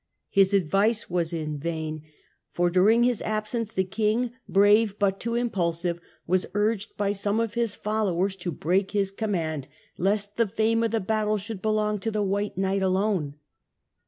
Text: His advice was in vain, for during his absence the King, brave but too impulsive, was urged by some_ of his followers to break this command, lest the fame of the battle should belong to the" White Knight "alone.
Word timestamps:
His 0.31 0.51
advice 0.55 1.11
was 1.11 1.31
in 1.31 1.59
vain, 1.59 2.01
for 2.49 2.71
during 2.71 3.03
his 3.03 3.21
absence 3.21 3.71
the 3.71 3.83
King, 3.83 4.31
brave 4.49 4.97
but 4.97 5.19
too 5.19 5.35
impulsive, 5.35 5.99
was 6.25 6.47
urged 6.55 6.97
by 6.97 7.11
some_ 7.11 7.37
of 7.43 7.53
his 7.53 7.75
followers 7.75 8.35
to 8.37 8.51
break 8.51 8.93
this 8.93 9.11
command, 9.11 9.67
lest 9.99 10.37
the 10.37 10.47
fame 10.47 10.81
of 10.81 10.89
the 10.89 10.99
battle 11.01 11.37
should 11.37 11.61
belong 11.61 11.99
to 11.99 12.09
the" 12.09 12.23
White 12.33 12.57
Knight 12.57 12.81
"alone. 12.81 13.35